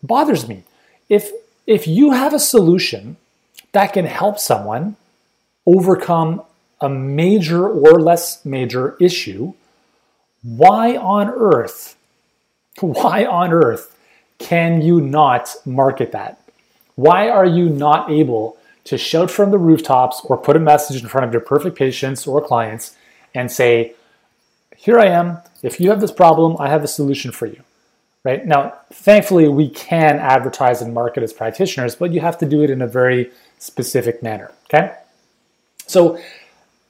bothers 0.02 0.48
me. 0.48 0.64
If 1.08 1.30
if 1.66 1.86
you 1.86 2.12
have 2.12 2.34
a 2.34 2.38
solution 2.38 3.16
that 3.72 3.92
can 3.92 4.06
help 4.06 4.38
someone 4.38 4.96
overcome 5.66 6.42
a 6.80 6.88
major 6.88 7.68
or 7.68 8.00
less 8.00 8.44
major 8.44 8.96
issue, 9.00 9.54
why 10.42 10.96
on 10.96 11.28
earth, 11.28 11.96
why 12.80 13.24
on 13.24 13.52
earth 13.52 13.96
can 14.38 14.82
you 14.82 15.00
not 15.00 15.54
market 15.64 16.12
that? 16.12 16.40
Why 16.96 17.28
are 17.28 17.46
you 17.46 17.68
not 17.68 18.10
able 18.10 18.56
to 18.84 18.98
shout 18.98 19.30
from 19.30 19.50
the 19.50 19.58
rooftops 19.58 20.20
or 20.24 20.36
put 20.36 20.56
a 20.56 20.60
message 20.60 21.02
in 21.02 21.08
front 21.08 21.26
of 21.26 21.32
your 21.32 21.40
perfect 21.40 21.76
patients 21.76 22.26
or 22.26 22.40
clients 22.40 22.94
and 23.34 23.50
say, 23.50 23.94
here 24.76 24.98
I 24.98 25.06
am. 25.06 25.38
If 25.62 25.80
you 25.80 25.90
have 25.90 26.00
this 26.00 26.12
problem, 26.12 26.56
I 26.58 26.68
have 26.68 26.84
a 26.84 26.88
solution 26.88 27.32
for 27.32 27.46
you. 27.46 27.62
Right 28.22 28.46
now, 28.46 28.74
thankfully, 28.92 29.48
we 29.48 29.68
can 29.68 30.18
advertise 30.18 30.80
and 30.80 30.94
market 30.94 31.22
as 31.22 31.32
practitioners, 31.32 31.94
but 31.94 32.12
you 32.12 32.20
have 32.20 32.38
to 32.38 32.46
do 32.46 32.62
it 32.62 32.70
in 32.70 32.80
a 32.80 32.86
very 32.86 33.30
specific 33.58 34.22
manner. 34.22 34.52
Okay. 34.66 34.94
So, 35.86 36.18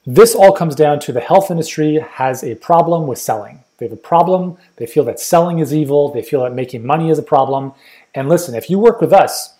this 0.05 0.35
all 0.35 0.51
comes 0.51 0.75
down 0.75 0.99
to 1.01 1.11
the 1.11 1.19
health 1.19 1.49
industry 1.49 1.95
has 1.95 2.43
a 2.43 2.55
problem 2.55 3.07
with 3.07 3.17
selling. 3.17 3.63
They 3.77 3.87
have 3.87 3.93
a 3.93 3.97
problem. 3.97 4.57
They 4.77 4.85
feel 4.85 5.03
that 5.05 5.19
selling 5.19 5.59
is 5.59 5.73
evil. 5.73 6.11
They 6.11 6.21
feel 6.21 6.43
that 6.43 6.53
making 6.53 6.85
money 6.85 7.09
is 7.09 7.19
a 7.19 7.23
problem. 7.23 7.73
And 8.13 8.29
listen, 8.29 8.55
if 8.55 8.69
you 8.69 8.79
work 8.79 9.01
with 9.01 9.11
us, 9.11 9.53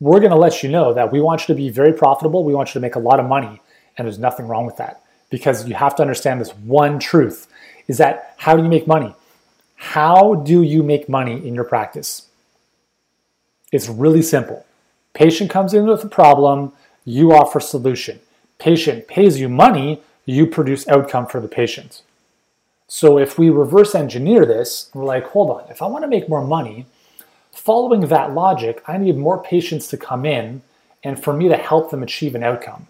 we're 0.00 0.20
going 0.20 0.30
to 0.30 0.38
let 0.38 0.62
you 0.62 0.70
know 0.70 0.94
that 0.94 1.12
we 1.12 1.20
want 1.20 1.42
you 1.42 1.54
to 1.54 1.54
be 1.54 1.70
very 1.70 1.92
profitable. 1.92 2.44
We 2.44 2.54
want 2.54 2.70
you 2.70 2.74
to 2.74 2.80
make 2.80 2.94
a 2.94 3.00
lot 3.00 3.20
of 3.20 3.26
money. 3.26 3.60
And 3.96 4.06
there's 4.06 4.18
nothing 4.18 4.46
wrong 4.46 4.64
with 4.64 4.76
that 4.78 5.02
because 5.30 5.68
you 5.68 5.74
have 5.74 5.94
to 5.96 6.02
understand 6.02 6.40
this 6.40 6.54
one 6.56 6.98
truth 6.98 7.46
is 7.88 7.98
that 7.98 8.34
how 8.38 8.56
do 8.56 8.62
you 8.62 8.68
make 8.68 8.86
money? 8.86 9.14
How 9.76 10.34
do 10.34 10.62
you 10.62 10.82
make 10.82 11.08
money 11.08 11.46
in 11.46 11.54
your 11.54 11.64
practice? 11.64 12.28
It's 13.70 13.88
really 13.88 14.22
simple. 14.22 14.64
Patient 15.14 15.50
comes 15.50 15.74
in 15.74 15.86
with 15.86 16.04
a 16.04 16.08
problem, 16.08 16.72
you 17.04 17.32
offer 17.32 17.60
solution. 17.60 18.20
Patient 18.58 19.08
pays 19.08 19.40
you 19.40 19.48
money, 19.48 20.02
you 20.24 20.46
produce 20.46 20.86
outcome 20.88 21.26
for 21.26 21.40
the 21.40 21.48
patient. 21.48 22.02
So 22.88 23.18
if 23.18 23.38
we 23.38 23.50
reverse 23.50 23.94
engineer 23.94 24.46
this, 24.46 24.90
we're 24.94 25.04
like, 25.04 25.24
hold 25.28 25.50
on, 25.50 25.70
if 25.70 25.82
I 25.82 25.86
want 25.86 26.04
to 26.04 26.08
make 26.08 26.28
more 26.28 26.44
money, 26.44 26.86
following 27.52 28.00
that 28.08 28.32
logic, 28.32 28.82
I 28.86 28.98
need 28.98 29.16
more 29.16 29.42
patients 29.42 29.88
to 29.88 29.96
come 29.96 30.24
in 30.24 30.62
and 31.04 31.22
for 31.22 31.32
me 31.32 31.48
to 31.48 31.56
help 31.56 31.90
them 31.90 32.02
achieve 32.02 32.34
an 32.34 32.42
outcome. 32.42 32.86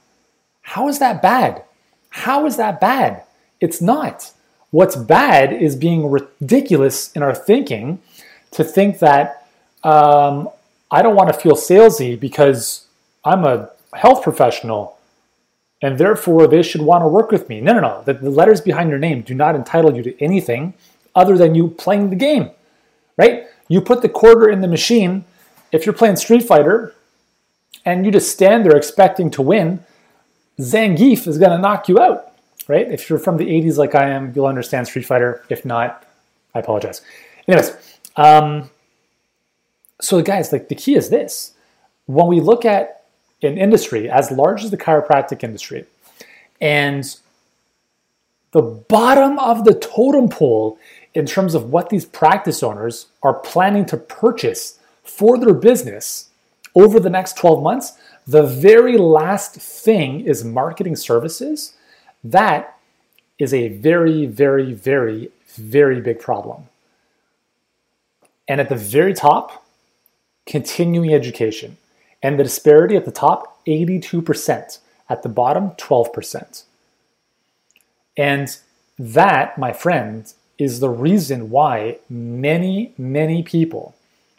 How 0.62 0.88
is 0.88 0.98
that 0.98 1.20
bad? 1.20 1.64
How 2.10 2.46
is 2.46 2.56
that 2.56 2.80
bad? 2.80 3.25
It's 3.60 3.80
not. 3.80 4.32
What's 4.70 4.96
bad 4.96 5.52
is 5.52 5.76
being 5.76 6.10
ridiculous 6.10 7.10
in 7.12 7.22
our 7.22 7.34
thinking 7.34 8.00
to 8.52 8.64
think 8.64 8.98
that 8.98 9.48
um, 9.82 10.48
I 10.90 11.02
don't 11.02 11.16
want 11.16 11.32
to 11.32 11.38
feel 11.38 11.54
salesy 11.54 12.18
because 12.18 12.87
I'm 13.25 13.44
a 13.44 13.70
health 13.94 14.22
professional 14.22 14.98
and 15.80 15.99
therefore 15.99 16.47
they 16.47 16.62
should 16.62 16.82
want 16.82 17.02
to 17.02 17.08
work 17.08 17.30
with 17.30 17.49
me. 17.49 17.61
No, 17.61 17.73
no, 17.73 17.80
no. 17.80 18.02
The, 18.04 18.14
the 18.14 18.30
letters 18.30 18.61
behind 18.61 18.90
your 18.90 18.99
name 18.99 19.23
do 19.23 19.35
not 19.35 19.54
entitle 19.54 19.97
you 19.97 20.02
to 20.02 20.23
anything 20.23 20.75
other 21.14 21.37
than 21.37 21.54
you 21.54 21.68
playing 21.68 22.11
the 22.11 22.16
game, 22.16 22.50
right? 23.16 23.47
You 23.68 23.80
put 23.80 24.02
the 24.02 24.08
quarter 24.08 24.49
in 24.49 24.61
the 24.61 24.68
machine. 24.68 25.25
If 25.73 25.87
you're 25.87 25.94
playing 25.94 26.16
Street 26.16 26.42
Fighter 26.42 26.94
and 27.85 28.04
you 28.04 28.12
just 28.12 28.32
stand 28.32 28.64
there 28.64 28.76
expecting 28.76 29.30
to 29.32 29.42
win, 29.42 29.85
Zangief 30.58 31.26
is 31.26 31.38
going 31.38 31.50
to 31.50 31.58
knock 31.58 31.88
you 31.88 31.99
out, 31.99 32.32
right? 32.66 32.90
If 32.90 33.08
you're 33.08 33.18
from 33.18 33.37
the 33.37 33.47
80s 33.47 33.76
like 33.76 33.94
I 33.94 34.08
am, 34.11 34.32
you'll 34.35 34.47
understand 34.47 34.87
Street 34.88 35.06
Fighter. 35.06 35.44
If 35.49 35.64
not, 35.64 36.04
I 36.54 36.61
apologize. 36.61 37.02
Anyways, 37.47 37.76
um, 38.16 38.70
so 40.00 40.20
guys, 40.23 40.52
like 40.52 40.68
the 40.68 40.75
key 40.75 40.97
is 40.97 41.11
this. 41.11 41.52
When 42.06 42.26
we 42.26 42.40
look 42.40 42.64
at 42.64 42.98
an 43.42 43.59
industry 43.59 44.11
as 44.11 44.30
large 44.30 44.64
as 44.64 44.71
the 44.71 44.76
chiropractic 44.76 45.45
industry, 45.45 45.85
and 46.61 47.16
the 48.52 48.62
bottom 48.62 49.38
of 49.38 49.64
the 49.64 49.75
totem 49.75 50.28
pole 50.28 50.78
in 51.14 51.26
terms 51.26 51.54
of 51.54 51.71
what 51.71 51.90
these 51.90 52.04
practice 52.04 52.62
owners 52.62 53.07
are 53.23 53.35
planning 53.35 53.85
to 53.87 53.97
purchase 53.97 54.78
for 55.02 55.38
their 55.38 55.54
business 55.54 56.30
over 56.75 57.00
the 57.00 57.11
next 57.11 57.37
12 57.37 57.62
months, 57.62 57.92
the 58.26 58.45
very 58.45 58.97
last 58.97 59.54
thing 59.54 60.21
is 60.21 60.45
marketing 60.45 60.97
services. 60.97 61.75
That 62.23 62.78
is 63.38 63.54
a 63.54 63.68
very, 63.68 64.26
very, 64.26 64.75
very, 64.75 65.30
very 65.54 66.00
big 66.00 66.21
problem. 66.21 66.64
And 68.47 68.61
at 68.61 68.68
the 68.68 68.76
very 68.76 69.14
top, 69.14 69.66
continuing 70.47 71.12
education. 71.12 71.76
And 72.22 72.38
the 72.38 72.44
disparity 72.44 72.96
at 72.96 73.04
the 73.04 73.10
top, 73.10 73.64
82%. 73.66 74.78
At 75.08 75.22
the 75.22 75.28
bottom, 75.28 75.70
12%. 75.70 76.64
And 78.16 78.56
that, 78.98 79.56
my 79.56 79.72
friend, 79.72 80.32
is 80.58 80.80
the 80.80 80.90
reason 80.90 81.50
why 81.50 81.98
many, 82.10 82.92
many 82.98 83.42
people 83.42 83.94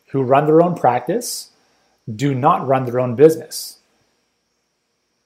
who 0.08 0.22
run 0.22 0.46
their 0.46 0.62
own 0.62 0.76
practice 0.76 1.52
do 2.14 2.36
not 2.36 2.68
run 2.68 2.86
their 2.86 3.00
own 3.00 3.16
business. 3.16 3.78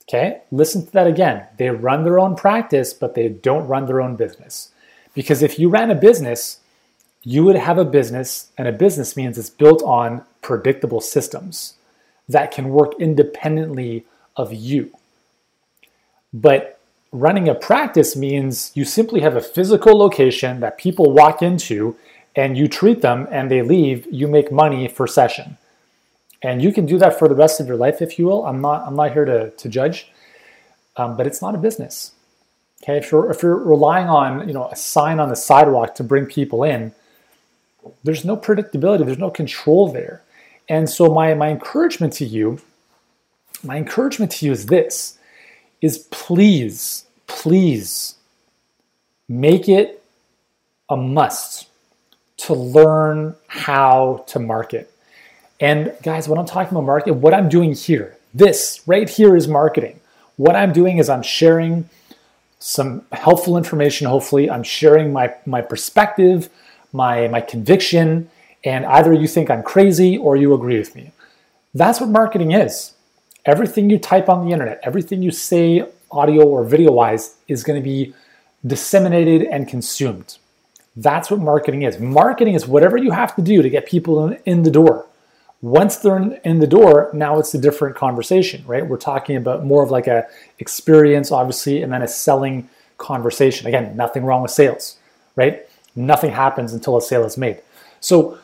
Okay, 0.03 0.41
listen 0.51 0.85
to 0.85 0.91
that 0.91 1.07
again. 1.07 1.47
They 1.57 1.69
run 1.69 2.03
their 2.03 2.19
own 2.19 2.35
practice, 2.35 2.93
but 2.93 3.15
they 3.15 3.29
don't 3.29 3.67
run 3.67 3.85
their 3.85 4.01
own 4.01 4.15
business. 4.15 4.69
Because 5.13 5.41
if 5.41 5.57
you 5.57 5.69
ran 5.69 5.89
a 5.89 5.95
business, 5.95 6.59
you 7.23 7.43
would 7.45 7.55
have 7.55 7.77
a 7.77 7.85
business, 7.85 8.51
and 8.57 8.67
a 8.67 8.73
business 8.73 9.15
means 9.15 9.37
it's 9.37 9.49
built 9.49 9.81
on 9.83 10.23
predictable 10.41 10.99
systems 10.99 11.75
that 12.29 12.51
can 12.51 12.69
work 12.69 12.93
independently 12.99 14.05
of 14.35 14.53
you. 14.53 14.91
But 16.33 16.79
running 17.11 17.47
a 17.47 17.55
practice 17.55 18.15
means 18.15 18.71
you 18.73 18.85
simply 18.85 19.21
have 19.21 19.35
a 19.35 19.41
physical 19.41 19.97
location 19.97 20.59
that 20.61 20.77
people 20.77 21.11
walk 21.11 21.41
into 21.41 21.95
and 22.35 22.57
you 22.57 22.67
treat 22.67 23.01
them 23.01 23.27
and 23.31 23.51
they 23.51 23.61
leave, 23.61 24.07
you 24.11 24.27
make 24.27 24.51
money 24.51 24.87
for 24.87 25.05
session. 25.05 25.57
And 26.41 26.61
you 26.61 26.73
can 26.73 26.85
do 26.85 26.97
that 26.97 27.17
for 27.19 27.27
the 27.27 27.35
rest 27.35 27.59
of 27.59 27.67
your 27.67 27.77
life 27.77 28.01
if 28.01 28.17
you 28.17 28.25
will. 28.25 28.45
I'm 28.45 28.61
not 28.61 28.85
i'm 28.87 28.95
not 28.95 29.13
here 29.13 29.25
to, 29.25 29.51
to 29.51 29.69
judge 29.69 30.11
um, 30.97 31.15
but 31.15 31.27
it's 31.27 31.41
not 31.41 31.55
a 31.55 31.57
business. 31.57 32.11
Okay 32.81 32.97
if 32.97 33.11
you're 33.11 33.31
if 33.31 33.41
you're 33.41 33.57
relying 33.57 34.07
on 34.07 34.47
you 34.47 34.53
know 34.53 34.67
a 34.67 34.75
sign 34.75 35.19
on 35.19 35.29
the 35.29 35.35
sidewalk 35.35 35.95
to 35.95 36.03
bring 36.03 36.25
people 36.25 36.63
in 36.63 36.93
there's 38.03 38.25
no 38.25 38.35
predictability 38.35 39.05
there's 39.05 39.17
no 39.17 39.29
control 39.29 39.91
there 39.91 40.21
and 40.69 40.89
so 40.89 41.13
my 41.13 41.33
my 41.33 41.49
encouragement 41.49 42.13
to 42.13 42.25
you 42.25 42.59
my 43.63 43.77
encouragement 43.77 44.31
to 44.31 44.45
you 44.45 44.51
is 44.51 44.67
this 44.67 45.17
is 45.81 45.99
please 46.11 47.05
please 47.27 48.15
make 49.27 49.67
it 49.69 50.03
a 50.89 50.97
must 50.97 51.67
to 52.37 52.53
learn 52.53 53.35
how 53.47 54.23
to 54.27 54.39
market 54.39 54.93
and 55.63 55.95
guys, 56.03 56.27
when 56.27 56.37
I'm 56.37 56.45
talking 56.45 56.71
about 56.71 56.83
marketing, 56.83 57.21
what 57.21 57.33
I'm 57.33 57.47
doing 57.47 57.73
here, 57.73 58.17
this 58.33 58.81
right 58.85 59.07
here 59.07 59.33
is 59.37 59.47
marketing. 59.47 60.01
What 60.35 60.57
I'm 60.57 60.73
doing 60.73 60.97
is 60.97 61.07
I'm 61.07 61.23
sharing 61.23 61.87
some 62.59 63.05
helpful 63.13 63.55
information, 63.55 64.05
hopefully. 64.07 64.49
I'm 64.49 64.63
sharing 64.63 65.13
my, 65.13 65.33
my 65.45 65.61
perspective, 65.61 66.49
my, 66.91 67.29
my 67.29 67.39
conviction, 67.39 68.29
and 68.63 68.85
either 68.85 69.13
you 69.13 69.27
think 69.27 69.49
I'm 69.49 69.63
crazy 69.63 70.17
or 70.17 70.35
you 70.35 70.53
agree 70.53 70.77
with 70.77 70.95
me. 70.95 71.11
That's 71.73 71.99
what 71.99 72.09
marketing 72.09 72.51
is. 72.51 72.93
Everything 73.45 73.89
you 73.89 73.97
type 73.97 74.29
on 74.29 74.45
the 74.45 74.53
internet, 74.53 74.79
everything 74.83 75.21
you 75.21 75.31
say 75.31 75.85
audio 76.11 76.47
or 76.47 76.63
video 76.63 76.91
wise 76.91 77.35
is 77.47 77.63
going 77.63 77.81
to 77.81 77.83
be 77.83 78.13
disseminated 78.65 79.43
and 79.43 79.67
consumed. 79.67 80.37
That's 80.95 81.31
what 81.31 81.39
marketing 81.39 81.81
is. 81.81 81.99
Marketing 81.99 82.53
is 82.53 82.67
whatever 82.67 82.97
you 82.97 83.11
have 83.11 83.35
to 83.35 83.41
do 83.41 83.61
to 83.61 83.69
get 83.69 83.85
people 83.85 84.27
in, 84.27 84.39
in 84.45 84.63
the 84.63 84.71
door. 84.71 85.07
Once 85.61 85.97
they're 85.97 86.17
in 86.43 86.59
the 86.59 86.67
door, 86.67 87.09
now 87.13 87.39
it's 87.39 87.53
a 87.53 87.57
different 87.57 87.95
conversation, 87.95 88.63
right? 88.67 88.85
We're 88.85 88.97
talking 88.97 89.35
about 89.37 89.65
more 89.65 89.81
of 89.83 89.89
like 89.89 90.07
a 90.07 90.27
experience, 90.59 91.31
obviously, 91.31 91.81
and 91.81 91.91
then 91.91 92.01
a 92.01 92.07
selling 92.07 92.69
conversation. 92.97 93.67
Again, 93.67 93.95
nothing 93.95 94.23
wrong 94.23 94.41
with 94.41 94.51
sales, 94.51 94.97
right? 95.35 95.67
Nothing 95.95 96.31
happens 96.31 96.73
until 96.73 96.97
a 96.97 97.01
sale 97.01 97.23
is 97.25 97.37
made. 97.37 97.61
So, 98.01 98.37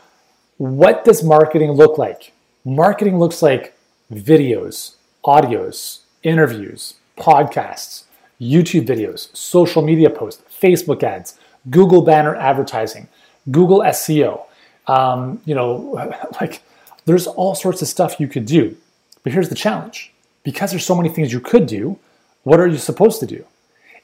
what 0.60 1.06
does 1.06 1.24
marketing 1.24 1.72
look 1.72 1.98
like? 1.98 2.34
Marketing 2.66 3.18
looks 3.18 3.42
like 3.42 3.74
videos, 4.12 4.96
audios, 5.24 6.00
interviews, 6.22 6.96
podcasts, 7.18 8.04
YouTube 8.42 8.86
videos, 8.86 9.34
social 9.36 9.82
media 9.82 10.10
posts, 10.10 10.44
Facebook 10.52 11.02
ads, 11.02 11.40
Google 11.70 12.02
banner 12.02 12.36
advertising, 12.36 13.08
Google 13.50 13.80
SEO. 13.80 14.44
Um, 14.88 15.42
you 15.46 15.56
know, 15.56 16.14
like 16.42 16.62
there's 17.06 17.26
all 17.26 17.56
sorts 17.56 17.82
of 17.82 17.88
stuff 17.88 18.20
you 18.20 18.28
could 18.28 18.46
do. 18.46 18.76
But 19.24 19.32
here's 19.32 19.48
the 19.48 19.56
challenge 19.56 20.14
because 20.44 20.72
there's 20.72 20.86
so 20.86 20.96
many 20.96 21.08
things 21.08 21.32
you 21.32 21.40
could 21.40 21.68
do, 21.68 21.98
what 22.44 22.60
are 22.60 22.68
you 22.68 22.78
supposed 22.78 23.22
to 23.22 23.26
do? 23.26 23.46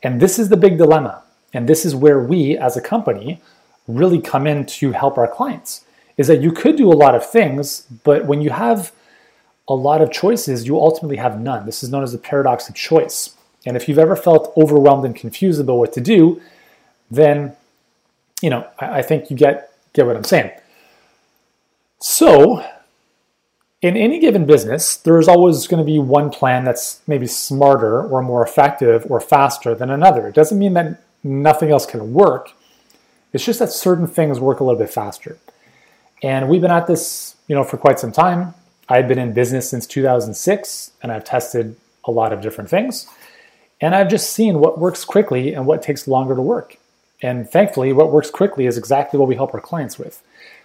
And 0.04 0.22
this 0.22 0.40
is 0.40 0.48
the 0.48 0.58
big 0.58 0.78
dilemma. 0.78 1.22
And 1.54 1.68
this 1.68 1.84
is 1.84 1.94
where 1.94 2.22
we 2.22 2.58
as 2.58 2.78
a 2.78 2.82
company 2.82 3.42
really 3.90 4.22
come 4.22 4.48
in 4.48 4.66
to 4.66 4.94
help 4.94 5.18
our 5.18 5.28
clients 5.28 5.85
is 6.18 6.28
that 6.28 6.42
you 6.42 6.52
could 6.52 6.76
do 6.76 6.92
a 6.92 6.94
lot 6.94 7.16
of 7.16 7.30
things, 7.30 7.82
but 8.04 8.26
when 8.26 8.42
you 8.42 8.50
have 8.50 8.92
a 9.68 9.74
lot 9.74 10.02
of 10.02 10.12
choices, 10.12 10.68
you 10.68 10.80
ultimately 10.80 11.18
have 11.18 11.40
none. 11.40 11.66
This 11.66 11.84
is 11.84 11.90
known 11.90 12.04
as 12.04 12.12
the 12.12 12.18
paradox 12.18 12.70
of 12.70 12.76
choice. 12.76 13.36
And 13.66 13.76
if 13.76 13.90
you've 13.90 14.00
ever 14.00 14.16
felt 14.16 14.54
overwhelmed 14.56 15.06
and 15.06 15.16
confused 15.16 15.60
about 15.60 15.78
what 15.78 15.94
to 15.94 16.02
do, 16.02 16.42
then 17.10 17.56
you 18.42 18.50
know 18.50 18.68
I, 18.80 19.02
think 19.02 19.30
you 19.30 19.36
get 19.36 19.72
get 19.94 20.06
what 20.06 20.16
I'm 20.16 20.24
saying. 20.24 20.52
So 22.00 22.64
in 23.82 23.98
any 23.98 24.20
given 24.20 24.46
business, 24.46 24.96
there's 24.96 25.28
always 25.28 25.68
going 25.68 25.84
to 25.84 25.86
be 25.86 26.00
one 26.00 26.30
plan 26.30 26.64
that's 26.64 27.02
maybe 27.08 27.28
smarter 27.28 28.02
or 28.02 28.22
more 28.22 28.44
effective 28.44 29.06
or 29.10 29.20
faster 29.20 29.74
than 29.74 29.90
another. 29.90 30.28
It 30.28 30.36
doesn't 30.36 30.58
mean 30.58 30.74
that 30.74 31.02
nothing 31.24 31.72
else 31.72 31.86
can 31.86 32.14
work. 32.14 32.52
It's 33.34 33.46
just 33.46 33.60
that 33.60 33.72
certain 33.72 34.08
things 34.08 34.40
work 34.40 34.60
a 34.60 34.64
little 34.64 34.80
bit 34.80 34.90
faster. 34.90 35.38
And 36.24 36.50
we've 36.50 36.62
been 36.62 36.72
at 36.72 36.88
this, 36.88 37.36
you 37.48 37.56
know, 37.56 37.64
for 37.64 37.78
quite 37.78 38.00
some 38.00 38.12
time. 38.12 38.54
I've 38.88 39.08
been 39.08 39.20
in 39.20 39.34
business 39.34 39.70
since 39.70 39.88
2006 39.88 40.92
and 41.02 41.12
I've 41.12 41.26
tested 41.26 41.76
a 42.06 42.12
lot 42.12 42.32
of 42.32 42.42
different 42.42 42.70
things. 42.70 43.08
And 43.82 43.94
I've 43.94 44.10
just 44.10 44.32
seen 44.32 44.60
what 44.60 44.80
works 44.80 45.04
quickly 45.04 45.54
and 45.54 45.66
what 45.66 45.82
takes 45.82 46.08
longer 46.08 46.36
to 46.36 46.42
work. 46.42 46.78
And 47.22 47.50
thankfully, 47.50 47.92
what 47.94 48.12
works 48.12 48.30
quickly 48.30 48.66
is 48.66 48.78
exactly 48.78 49.20
what 49.20 49.28
we 49.28 49.36
help 49.36 49.54
our 49.54 49.60
clients 49.60 49.98
with. 49.98 50.22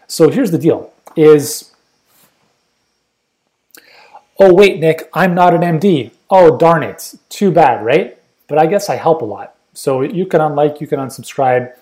So 0.07 0.29
here's 0.31 0.51
the 0.51 0.59
deal 0.59 0.93
is 1.17 1.73
oh 4.39 4.55
wait, 4.55 4.79
Nick, 4.81 5.09
I'm 5.13 5.35
not 5.35 5.55
an 5.55 5.63
MD. 5.63 6.13
Oh 6.29 6.57
darn 6.57 6.83
it. 6.83 7.15
Too 7.29 7.51
bad, 7.51 7.85
right? 7.85 8.19
But 8.47 8.59
I 8.59 8.67
guess 8.67 8.89
I 8.89 8.97
help 8.97 9.23
a 9.23 9.25
lot. 9.25 9.55
So 9.75 10.03
you 10.03 10.27
can 10.27 10.41
unlike, 10.41 10.81
you 10.81 10.87
can 10.87 10.99
unsubscribe, 10.99 11.73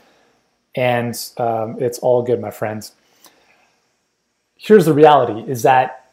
and 0.74 1.14
um, 1.38 1.76
it's 1.80 1.98
all 1.98 2.22
good, 2.22 2.40
my 2.40 2.50
friends. 2.50 2.92
Here's 4.58 4.84
the 4.84 4.92
reality 4.92 5.50
is 5.50 5.62
that 5.62 6.10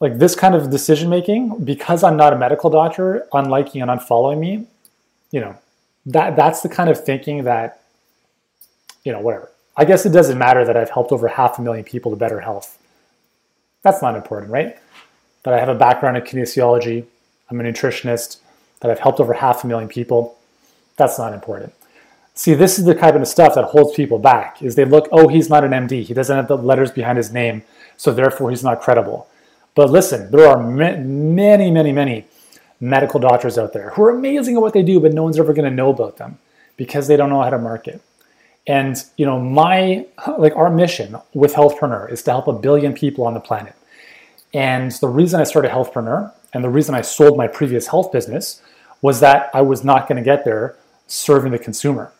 like 0.00 0.18
this 0.18 0.34
kind 0.34 0.54
of 0.54 0.68
decision 0.68 1.08
making, 1.08 1.64
because 1.64 2.02
I'm 2.02 2.16
not 2.16 2.32
a 2.32 2.38
medical 2.38 2.68
doctor, 2.68 3.26
unliking 3.32 3.80
and 3.80 3.90
unfollowing 3.90 4.38
me, 4.38 4.66
you 5.30 5.40
know, 5.40 5.56
that 6.06 6.36
that's 6.36 6.60
the 6.60 6.68
kind 6.68 6.90
of 6.90 7.02
thinking 7.02 7.44
that, 7.44 7.80
you 9.04 9.12
know, 9.12 9.20
whatever. 9.20 9.50
I 9.76 9.84
guess 9.84 10.04
it 10.04 10.10
doesn't 10.10 10.36
matter 10.36 10.64
that 10.64 10.76
I've 10.76 10.90
helped 10.90 11.12
over 11.12 11.28
half 11.28 11.58
a 11.58 11.62
million 11.62 11.84
people 11.84 12.10
to 12.10 12.16
better 12.16 12.40
health. 12.40 12.78
That's 13.82 14.02
not 14.02 14.14
important, 14.14 14.52
right? 14.52 14.76
That 15.44 15.54
I 15.54 15.58
have 15.58 15.68
a 15.68 15.74
background 15.74 16.16
in 16.16 16.22
kinesiology, 16.24 17.04
I'm 17.48 17.60
a 17.60 17.64
nutritionist, 17.64 18.38
that 18.80 18.90
I've 18.90 18.98
helped 18.98 19.20
over 19.20 19.32
half 19.32 19.64
a 19.64 19.66
million 19.66 19.88
people. 19.88 20.36
That's 20.96 21.18
not 21.18 21.32
important. 21.32 21.72
See, 22.36 22.54
this 22.54 22.80
is 22.80 22.84
the 22.84 22.96
kind 22.96 23.16
of 23.16 23.28
stuff 23.28 23.54
that 23.54 23.66
holds 23.66 23.94
people 23.94 24.18
back. 24.18 24.60
Is 24.60 24.74
they 24.74 24.84
look, 24.84 25.08
oh, 25.12 25.28
he's 25.28 25.48
not 25.48 25.64
an 25.64 25.70
MD. 25.70 26.02
He 26.02 26.14
doesn't 26.14 26.34
have 26.34 26.48
the 26.48 26.58
letters 26.58 26.90
behind 26.90 27.16
his 27.16 27.32
name, 27.32 27.62
so 27.96 28.12
therefore 28.12 28.50
he's 28.50 28.64
not 28.64 28.80
credible. 28.80 29.28
But 29.74 29.90
listen, 29.90 30.30
there 30.30 30.48
are 30.48 30.60
many, 30.60 31.70
many, 31.70 31.92
many 31.92 32.26
medical 32.80 33.20
doctors 33.20 33.56
out 33.56 33.72
there 33.72 33.90
who 33.90 34.02
are 34.02 34.10
amazing 34.10 34.56
at 34.56 34.62
what 34.62 34.72
they 34.72 34.82
do, 34.82 34.98
but 35.00 35.12
no 35.12 35.22
one's 35.22 35.38
ever 35.38 35.52
going 35.52 35.68
to 35.68 35.74
know 35.74 35.90
about 35.90 36.16
them 36.16 36.38
because 36.76 37.06
they 37.06 37.16
don't 37.16 37.30
know 37.30 37.40
how 37.40 37.50
to 37.50 37.58
market. 37.58 38.02
And 38.66 38.96
you 39.16 39.26
know, 39.26 39.38
my 39.38 40.06
like 40.38 40.56
our 40.56 40.70
mission 40.70 41.16
with 41.34 41.54
Healthpreneur 41.54 42.10
is 42.10 42.22
to 42.24 42.32
help 42.32 42.48
a 42.48 42.52
billion 42.52 42.94
people 42.94 43.26
on 43.26 43.34
the 43.34 43.40
planet. 43.40 43.74
And 44.52 44.90
the 44.92 45.08
reason 45.08 45.40
I 45.40 45.44
started 45.44 45.70
Healthpreneur 45.70 46.32
and 46.52 46.64
the 46.64 46.70
reason 46.70 46.94
I 46.94 47.02
sold 47.02 47.36
my 47.36 47.46
previous 47.46 47.88
health 47.88 48.10
business 48.10 48.62
was 49.02 49.20
that 49.20 49.50
I 49.52 49.60
was 49.60 49.84
not 49.84 50.08
going 50.08 50.16
to 50.16 50.24
get 50.24 50.44
there 50.44 50.76
serving 51.06 51.52
the 51.52 51.58
consumer. 51.58 52.12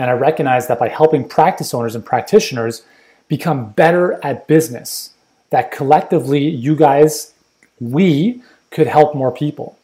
And 0.00 0.08
I 0.08 0.14
recognize 0.14 0.66
that 0.68 0.78
by 0.78 0.88
helping 0.88 1.28
practice 1.28 1.74
owners 1.74 1.94
and 1.94 2.02
practitioners 2.02 2.84
become 3.28 3.72
better 3.72 4.18
at 4.24 4.46
business, 4.46 5.10
that 5.50 5.70
collectively 5.70 6.48
you 6.48 6.74
guys, 6.74 7.34
we 7.80 8.42
could 8.70 8.86
help 8.86 9.14
more 9.14 9.30
people. 9.30 9.76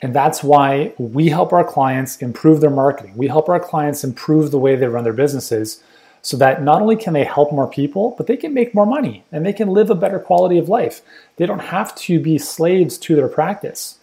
And 0.00 0.14
that's 0.14 0.44
why 0.44 0.92
we 0.96 1.30
help 1.30 1.52
our 1.52 1.64
clients 1.64 2.18
improve 2.18 2.60
their 2.60 2.70
marketing. 2.70 3.16
We 3.16 3.26
help 3.26 3.48
our 3.48 3.58
clients 3.58 4.04
improve 4.04 4.52
the 4.52 4.60
way 4.60 4.76
they 4.76 4.86
run 4.86 5.02
their 5.02 5.12
businesses 5.12 5.82
so 6.22 6.36
that 6.36 6.62
not 6.62 6.80
only 6.80 6.94
can 6.94 7.12
they 7.12 7.24
help 7.24 7.50
more 7.50 7.68
people, 7.68 8.14
but 8.16 8.28
they 8.28 8.36
can 8.36 8.54
make 8.54 8.76
more 8.76 8.86
money 8.86 9.24
and 9.32 9.44
they 9.44 9.52
can 9.52 9.70
live 9.70 9.90
a 9.90 9.96
better 9.96 10.20
quality 10.20 10.58
of 10.58 10.68
life. 10.68 11.00
They 11.34 11.46
don't 11.46 11.58
have 11.58 11.96
to 11.96 12.20
be 12.20 12.38
slaves 12.38 12.96
to 12.98 13.16
their 13.16 13.26
practice, 13.26 13.98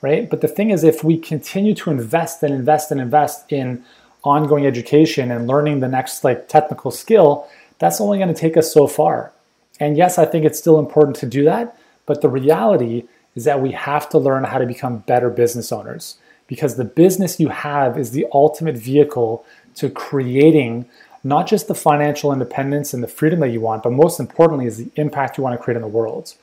right? 0.00 0.30
But 0.30 0.40
the 0.40 0.48
thing 0.48 0.70
is, 0.70 0.82
if 0.82 1.04
we 1.04 1.18
continue 1.18 1.74
to 1.74 1.90
invest 1.90 2.42
and 2.42 2.54
invest 2.54 2.90
and 2.90 3.02
invest 3.02 3.52
in 3.52 3.84
ongoing 4.24 4.66
education 4.66 5.30
and 5.30 5.46
learning 5.46 5.80
the 5.80 5.88
next 5.88 6.24
like 6.24 6.48
technical 6.48 6.90
skill, 6.90 7.48
that's 7.78 8.00
only 8.00 8.18
going 8.18 8.32
to 8.32 8.40
take 8.40 8.56
us 8.56 8.72
so 8.72 8.86
far. 8.86 9.32
And 9.80 9.96
yes, 9.96 10.18
I 10.18 10.24
think 10.24 10.44
it's 10.44 10.58
still 10.58 10.78
important 10.78 11.16
to 11.18 11.26
do 11.26 11.44
that, 11.44 11.78
but 12.06 12.20
the 12.20 12.28
reality 12.28 13.04
is 13.34 13.44
that 13.44 13.62
we 13.62 13.72
have 13.72 14.08
to 14.10 14.18
learn 14.18 14.44
how 14.44 14.58
to 14.58 14.66
become 14.66 14.98
better 14.98 15.30
business 15.30 15.70
owners 15.70 16.18
because 16.48 16.76
the 16.76 16.84
business 16.84 17.38
you 17.38 17.48
have 17.48 17.96
is 17.96 18.10
the 18.10 18.26
ultimate 18.32 18.76
vehicle 18.76 19.44
to 19.76 19.88
creating 19.88 20.86
not 21.22 21.46
just 21.46 21.68
the 21.68 21.74
financial 21.74 22.32
independence 22.32 22.94
and 22.94 23.02
the 23.02 23.08
freedom 23.08 23.40
that 23.40 23.50
you 23.50 23.60
want, 23.60 23.82
but 23.82 23.92
most 23.92 24.18
importantly 24.18 24.66
is 24.66 24.78
the 24.78 24.90
impact 24.96 25.36
you 25.36 25.44
want 25.44 25.58
to 25.58 25.62
create 25.62 25.76
in 25.76 25.82
the 25.82 25.88
world. 25.88 26.34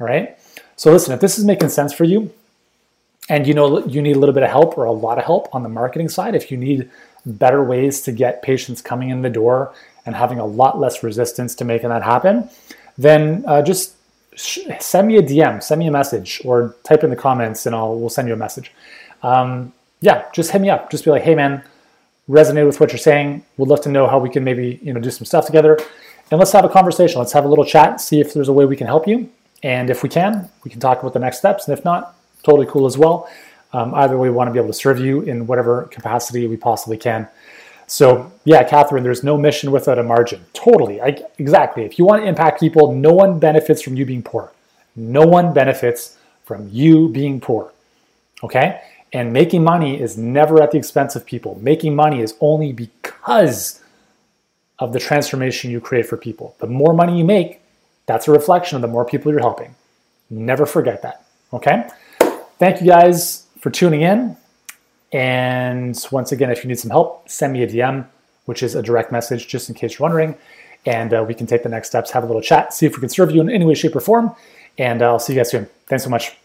All 0.00 0.06
right? 0.06 0.38
So 0.76 0.92
listen, 0.92 1.12
if 1.12 1.20
this 1.20 1.38
is 1.38 1.44
making 1.44 1.70
sense 1.70 1.92
for 1.92 2.04
you 2.04 2.32
and 3.28 3.46
you 3.46 3.52
know 3.52 3.84
you 3.86 4.00
need 4.00 4.16
a 4.16 4.18
little 4.18 4.34
bit 4.34 4.44
of 4.44 4.50
help 4.50 4.78
or 4.78 4.84
a 4.84 4.92
lot 4.92 5.18
of 5.18 5.24
help 5.24 5.52
on 5.54 5.62
the 5.62 5.68
marketing 5.68 6.08
side, 6.08 6.34
if 6.34 6.50
you 6.50 6.56
need 6.56 6.88
better 7.32 7.62
ways 7.62 8.00
to 8.02 8.12
get 8.12 8.42
patients 8.42 8.82
coming 8.82 9.10
in 9.10 9.22
the 9.22 9.30
door 9.30 9.74
and 10.06 10.16
having 10.16 10.38
a 10.38 10.46
lot 10.46 10.78
less 10.78 11.02
resistance 11.02 11.54
to 11.56 11.64
making 11.64 11.90
that 11.90 12.02
happen, 12.02 12.48
then 12.96 13.44
uh, 13.46 13.62
just 13.62 13.94
sh- 14.34 14.60
send 14.80 15.08
me 15.08 15.16
a 15.16 15.22
DM, 15.22 15.62
send 15.62 15.78
me 15.78 15.86
a 15.86 15.90
message, 15.90 16.40
or 16.44 16.74
type 16.82 17.04
in 17.04 17.10
the 17.10 17.16
comments, 17.16 17.66
and 17.66 17.74
I'll 17.74 17.98
we'll 17.98 18.08
send 18.08 18.28
you 18.28 18.34
a 18.34 18.36
message. 18.36 18.72
Um, 19.22 19.72
yeah, 20.00 20.24
just 20.32 20.50
hit 20.50 20.60
me 20.60 20.70
up. 20.70 20.90
Just 20.90 21.04
be 21.04 21.10
like, 21.10 21.22
hey 21.22 21.34
man, 21.34 21.62
resonated 22.28 22.66
with 22.66 22.80
what 22.80 22.90
you're 22.90 22.98
saying. 22.98 23.44
Would 23.56 23.68
love 23.68 23.80
to 23.82 23.88
know 23.88 24.06
how 24.06 24.18
we 24.18 24.30
can 24.30 24.44
maybe 24.44 24.78
you 24.82 24.92
know 24.92 25.00
do 25.00 25.10
some 25.10 25.26
stuff 25.26 25.46
together, 25.46 25.78
and 26.30 26.38
let's 26.38 26.52
have 26.52 26.64
a 26.64 26.68
conversation. 26.68 27.18
Let's 27.18 27.32
have 27.32 27.44
a 27.44 27.48
little 27.48 27.64
chat, 27.64 28.00
see 28.00 28.20
if 28.20 28.32
there's 28.32 28.48
a 28.48 28.52
way 28.52 28.64
we 28.64 28.76
can 28.76 28.86
help 28.86 29.06
you, 29.06 29.30
and 29.62 29.90
if 29.90 30.02
we 30.02 30.08
can, 30.08 30.48
we 30.64 30.70
can 30.70 30.80
talk 30.80 31.00
about 31.00 31.12
the 31.12 31.20
next 31.20 31.38
steps. 31.38 31.68
And 31.68 31.76
if 31.76 31.84
not, 31.84 32.16
totally 32.42 32.66
cool 32.66 32.86
as 32.86 32.96
well. 32.96 33.28
Um, 33.72 33.94
either 33.94 34.16
way, 34.16 34.28
we 34.28 34.34
want 34.34 34.48
to 34.48 34.52
be 34.52 34.58
able 34.58 34.68
to 34.68 34.74
serve 34.74 34.98
you 34.98 35.20
in 35.22 35.46
whatever 35.46 35.84
capacity 35.84 36.46
we 36.46 36.56
possibly 36.56 36.96
can. 36.96 37.28
So 37.86 38.30
yeah, 38.44 38.64
Catherine, 38.64 39.02
there's 39.02 39.24
no 39.24 39.36
mission 39.36 39.70
without 39.70 39.98
a 39.98 40.02
margin. 40.02 40.44
Totally, 40.52 41.00
I, 41.00 41.22
exactly. 41.38 41.84
If 41.84 41.98
you 41.98 42.04
want 42.04 42.22
to 42.22 42.28
impact 42.28 42.60
people, 42.60 42.94
no 42.94 43.12
one 43.12 43.38
benefits 43.38 43.82
from 43.82 43.96
you 43.96 44.04
being 44.04 44.22
poor. 44.22 44.52
No 44.94 45.26
one 45.26 45.52
benefits 45.52 46.18
from 46.44 46.68
you 46.70 47.08
being 47.08 47.40
poor. 47.40 47.72
Okay, 48.42 48.80
and 49.12 49.32
making 49.32 49.64
money 49.64 50.00
is 50.00 50.16
never 50.16 50.62
at 50.62 50.70
the 50.70 50.78
expense 50.78 51.16
of 51.16 51.24
people. 51.24 51.58
Making 51.62 51.96
money 51.96 52.20
is 52.20 52.34
only 52.40 52.72
because 52.72 53.82
of 54.78 54.92
the 54.92 55.00
transformation 55.00 55.70
you 55.70 55.80
create 55.80 56.06
for 56.06 56.16
people. 56.16 56.54
The 56.60 56.66
more 56.66 56.92
money 56.94 57.18
you 57.18 57.24
make, 57.24 57.60
that's 58.06 58.28
a 58.28 58.32
reflection 58.32 58.76
of 58.76 58.82
the 58.82 58.88
more 58.88 59.04
people 59.04 59.32
you're 59.32 59.40
helping. 59.40 59.74
Never 60.30 60.66
forget 60.66 61.02
that. 61.02 61.24
Okay. 61.52 61.88
Thank 62.58 62.80
you 62.80 62.86
guys 62.86 63.46
for 63.60 63.70
tuning 63.70 64.02
in. 64.02 64.36
And 65.12 65.98
once 66.12 66.32
again, 66.32 66.50
if 66.50 66.62
you 66.62 66.68
need 66.68 66.78
some 66.78 66.90
help, 66.90 67.28
send 67.28 67.52
me 67.52 67.62
a 67.62 67.66
DM, 67.66 68.06
which 68.44 68.62
is 68.62 68.74
a 68.74 68.82
direct 68.82 69.10
message, 69.10 69.48
just 69.48 69.68
in 69.68 69.74
case 69.74 69.98
you're 69.98 70.04
wondering. 70.04 70.36
And 70.86 71.12
uh, 71.12 71.24
we 71.26 71.34
can 71.34 71.46
take 71.46 71.62
the 71.62 71.68
next 71.68 71.88
steps, 71.88 72.10
have 72.10 72.24
a 72.24 72.26
little 72.26 72.42
chat, 72.42 72.72
see 72.72 72.86
if 72.86 72.94
we 72.94 73.00
can 73.00 73.08
serve 73.08 73.30
you 73.30 73.40
in 73.40 73.50
any 73.50 73.64
way, 73.64 73.74
shape, 73.74 73.96
or 73.96 74.00
form. 74.00 74.34
And 74.76 75.02
uh, 75.02 75.06
I'll 75.06 75.18
see 75.18 75.32
you 75.32 75.38
guys 75.38 75.50
soon. 75.50 75.68
Thanks 75.86 76.04
so 76.04 76.10
much. 76.10 76.36